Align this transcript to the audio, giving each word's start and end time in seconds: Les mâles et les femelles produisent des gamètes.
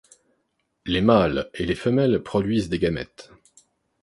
Les 0.87 0.99
mâles 0.99 1.51
et 1.53 1.63
les 1.63 1.75
femelles 1.75 2.23
produisent 2.23 2.69
des 2.69 2.79
gamètes. 2.79 3.29